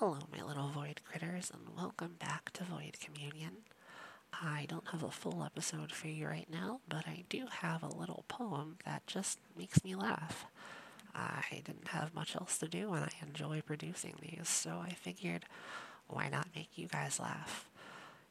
Hello, 0.00 0.16
my 0.34 0.42
little 0.42 0.68
void 0.68 1.02
critters, 1.04 1.52
and 1.52 1.76
welcome 1.76 2.14
back 2.18 2.50
to 2.52 2.64
Void 2.64 2.96
Communion. 3.04 3.58
I 4.32 4.64
don't 4.66 4.88
have 4.92 5.02
a 5.02 5.10
full 5.10 5.44
episode 5.44 5.92
for 5.92 6.08
you 6.08 6.26
right 6.26 6.48
now, 6.50 6.80
but 6.88 7.06
I 7.06 7.24
do 7.28 7.44
have 7.60 7.82
a 7.82 7.94
little 7.94 8.24
poem 8.26 8.78
that 8.86 9.06
just 9.06 9.40
makes 9.58 9.84
me 9.84 9.94
laugh. 9.94 10.46
I 11.14 11.60
didn't 11.66 11.88
have 11.88 12.14
much 12.14 12.34
else 12.34 12.56
to 12.60 12.66
do, 12.66 12.94
and 12.94 13.04
I 13.04 13.10
enjoy 13.20 13.60
producing 13.60 14.14
these, 14.22 14.48
so 14.48 14.82
I 14.82 14.92
figured 14.92 15.44
why 16.08 16.30
not 16.30 16.48
make 16.56 16.78
you 16.78 16.88
guys 16.88 17.20
laugh? 17.20 17.68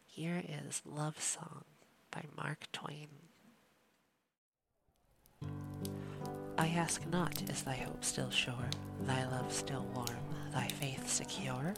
Here 0.08 0.42
is 0.44 0.82
Love 0.88 1.22
Song 1.22 1.66
by 2.10 2.24
Mark 2.36 2.66
Twain. 2.74 3.10
I 6.58 6.70
ask 6.70 7.06
not, 7.06 7.44
is 7.48 7.62
thy 7.62 7.76
hope 7.76 8.04
still 8.04 8.32
sure, 8.32 8.70
thy 9.06 9.24
love 9.28 9.54
still 9.54 9.86
warm, 9.94 10.19
thy 10.54 10.68
faith 10.68 11.10
secure? 11.10 11.74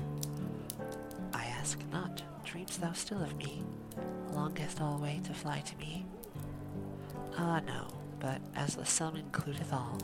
I 1.34 1.46
ask 1.46 1.79
not, 1.92 2.21
dream'st 2.46 2.79
thou 2.79 2.93
still 2.93 3.21
of 3.21 3.36
me, 3.38 3.64
longest 4.34 4.82
alway 4.82 5.21
to 5.25 5.34
fly 5.34 5.60
to 5.60 5.78
me? 5.78 6.06
Ah 7.38 7.62
no, 7.65 7.88
but 8.20 8.39
as 8.56 8.76
the 8.76 8.86
sum 8.86 9.15
includeth 9.15 9.74
all, 9.74 9.98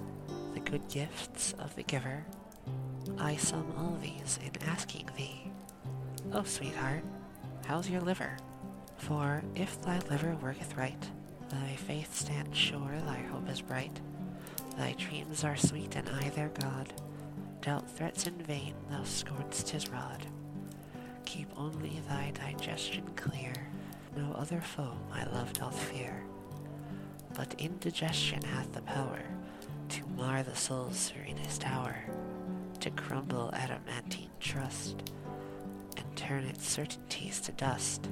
the 0.54 0.60
good 0.60 0.88
gifts 0.90 1.54
of 1.60 1.76
the 1.76 1.84
giver, 1.84 2.26
I 3.18 3.36
sum 3.36 3.74
all 3.78 3.98
these 4.02 4.40
in 4.44 4.52
asking 4.68 5.10
thee, 5.16 5.52
Oh 6.34 6.44
sweetheart, 6.44 7.04
how's 7.66 7.90
your 7.90 8.02
liver? 8.02 8.38
For 8.98 9.44
if 9.56 9.82
thy 9.82 10.00
liver 10.10 10.36
worketh 10.42 10.76
right, 10.76 11.10
thy 11.50 11.76
faith 11.76 12.16
stands 12.16 12.58
sure, 12.58 12.98
thy 13.06 13.20
hope 13.32 13.50
is 13.50 13.62
bright, 13.62 14.02
Thy 14.78 14.94
dreams 14.94 15.44
are 15.44 15.56
sweet, 15.56 15.96
and 15.96 16.08
I 16.08 16.30
their 16.30 16.50
God. 16.50 16.94
Doubt 17.68 17.92
threats 17.92 18.26
in 18.26 18.34
vain, 18.44 18.74
thou 18.90 19.04
scorn'st 19.04 19.68
his 19.68 19.90
rod. 19.90 20.26
Keep 21.26 21.50
only 21.58 22.02
thy 22.08 22.32
digestion 22.34 23.04
clear, 23.18 23.52
no 24.16 24.32
other 24.32 24.62
foe 24.62 24.94
my 25.10 25.26
love 25.34 25.52
doth 25.52 25.78
fear. 25.78 26.24
But 27.36 27.56
indigestion 27.60 28.42
hath 28.42 28.72
the 28.72 28.84
power 28.84 29.20
to 29.90 30.02
mar 30.16 30.44
the 30.44 30.56
soul's 30.56 30.96
serenest 30.96 31.68
hour, 31.68 31.98
to 32.80 32.90
crumble 32.92 33.54
adamantine 33.54 34.30
trust, 34.40 35.12
and 35.98 36.16
turn 36.16 36.46
its 36.46 36.66
certainties 36.66 37.42
to 37.42 37.52
dust, 37.52 38.08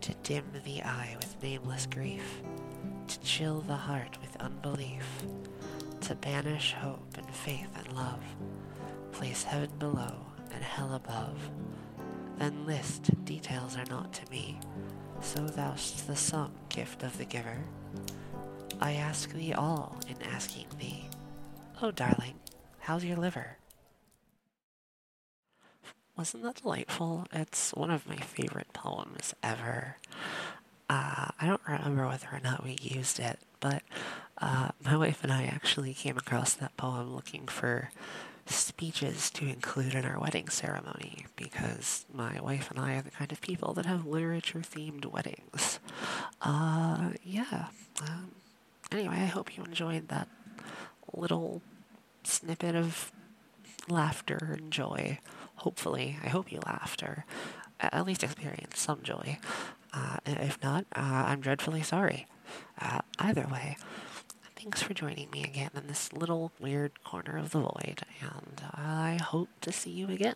to 0.00 0.12
dim 0.24 0.46
the 0.64 0.82
eye 0.82 1.14
with 1.18 1.40
nameless 1.40 1.86
grief, 1.86 2.42
to 3.06 3.20
chill 3.20 3.60
the 3.60 3.76
heart 3.76 4.18
with 4.20 4.36
unbelief 4.38 5.06
to 6.10 6.16
banish 6.16 6.72
hope 6.72 7.16
and 7.16 7.30
faith 7.30 7.68
and 7.78 7.94
love, 7.94 8.18
place 9.12 9.44
heaven 9.44 9.70
below 9.78 10.16
and 10.52 10.64
hell 10.64 10.94
above. 10.94 11.38
Then 12.36 12.66
list 12.66 13.24
details 13.24 13.76
are 13.76 13.84
not 13.88 14.12
to 14.14 14.28
me, 14.28 14.58
so 15.20 15.46
thou'st 15.46 16.08
the 16.08 16.16
sum 16.16 16.50
gift 16.68 17.04
of 17.04 17.16
the 17.16 17.24
giver. 17.24 17.58
I 18.80 18.94
ask 18.94 19.30
thee 19.30 19.52
all 19.52 20.00
in 20.08 20.16
asking 20.26 20.66
thee, 20.80 21.04
Oh 21.80 21.92
darling, 21.92 22.34
how's 22.80 23.04
your 23.04 23.16
liver? 23.16 23.58
Wasn't 26.16 26.42
that 26.42 26.62
delightful? 26.62 27.28
It's 27.32 27.70
one 27.70 27.92
of 27.92 28.08
my 28.08 28.16
favorite 28.16 28.72
poems 28.72 29.32
ever. 29.44 29.96
Uh, 30.88 31.28
I 31.40 31.46
don't 31.46 31.62
remember 31.68 32.08
whether 32.08 32.26
or 32.32 32.40
not 32.42 32.64
we 32.64 32.78
used 32.82 33.20
it, 33.20 33.38
but 33.60 33.84
uh, 34.40 34.70
my 34.84 34.96
wife 34.96 35.22
and 35.22 35.32
I 35.32 35.44
actually 35.44 35.94
came 35.94 36.16
across 36.16 36.54
that 36.54 36.76
poem 36.76 37.14
looking 37.14 37.46
for 37.46 37.90
speeches 38.46 39.30
to 39.30 39.46
include 39.46 39.94
in 39.94 40.04
our 40.04 40.18
wedding 40.18 40.48
ceremony 40.48 41.26
because 41.36 42.04
my 42.12 42.40
wife 42.40 42.70
and 42.70 42.80
I 42.80 42.94
are 42.96 43.02
the 43.02 43.10
kind 43.10 43.30
of 43.30 43.40
people 43.40 43.74
that 43.74 43.86
have 43.86 44.06
literature 44.06 44.60
themed 44.60 45.06
weddings. 45.06 45.78
Uh, 46.42 47.10
yeah. 47.22 47.66
Um, 48.02 48.32
anyway, 48.90 49.16
I 49.16 49.26
hope 49.26 49.56
you 49.56 49.64
enjoyed 49.64 50.08
that 50.08 50.28
little 51.14 51.62
snippet 52.24 52.74
of 52.74 53.12
laughter 53.88 54.56
and 54.58 54.70
joy. 54.70 55.18
Hopefully, 55.56 56.18
I 56.24 56.28
hope 56.28 56.50
you 56.50 56.60
laughed 56.64 57.02
or 57.02 57.24
at 57.78 58.06
least 58.06 58.22
experienced 58.22 58.78
some 58.78 59.02
joy. 59.02 59.38
Uh, 59.92 60.18
if 60.26 60.62
not, 60.62 60.86
uh, 60.94 61.24
I'm 61.26 61.40
dreadfully 61.40 61.82
sorry. 61.82 62.26
Uh, 62.80 63.00
either 63.18 63.46
way, 63.50 63.76
thanks 64.60 64.82
for 64.82 64.92
joining 64.92 65.30
me 65.30 65.42
again 65.42 65.70
in 65.74 65.86
this 65.86 66.12
little 66.12 66.52
weird 66.60 67.02
corner 67.02 67.38
of 67.38 67.50
the 67.50 67.60
void, 67.60 68.02
and 68.20 68.60
I 68.74 69.18
hope 69.22 69.48
to 69.62 69.72
see 69.72 69.90
you 69.90 70.08
again. 70.08 70.34